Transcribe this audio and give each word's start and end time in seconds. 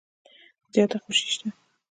زیاته 0.73 0.97
خوشي 1.03 1.25
شته. 1.33 1.47